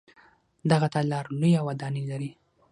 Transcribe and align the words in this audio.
دغه 0.71 0.87
تالار 0.93 1.25
لویه 1.39 1.61
ودانۍ 1.67 2.03
لري. 2.11 2.31